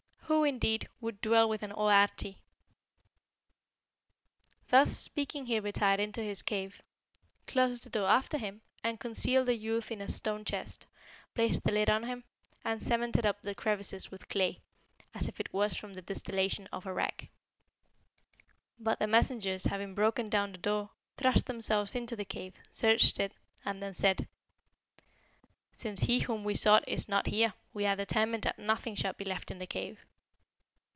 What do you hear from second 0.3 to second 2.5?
who, indeed, would dwell with an old Arschi?'